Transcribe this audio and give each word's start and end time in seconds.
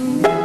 Ezra 0.00 0.39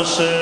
nasze 0.00 0.39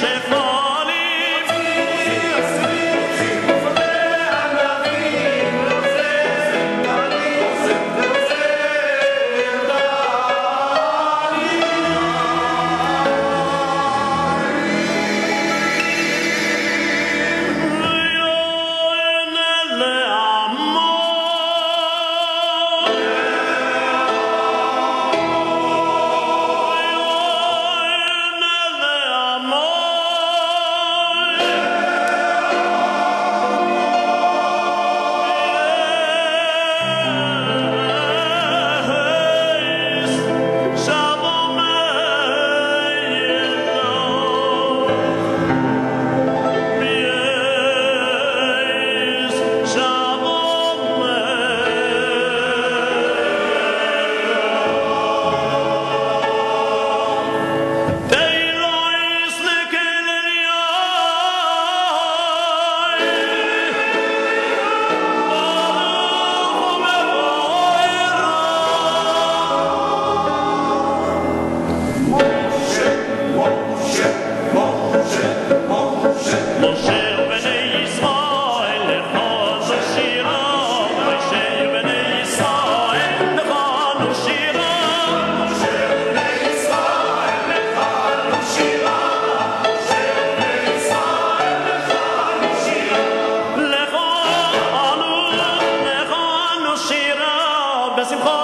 Szefo! 0.00 0.49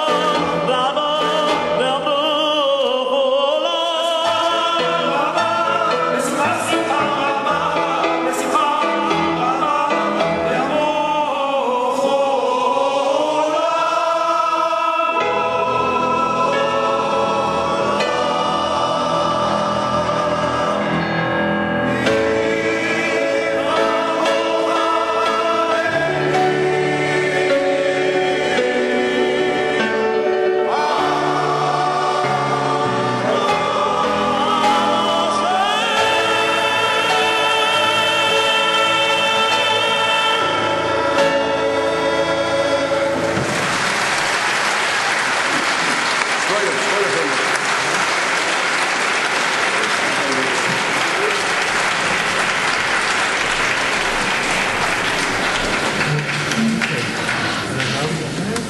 Oh. 0.08 0.35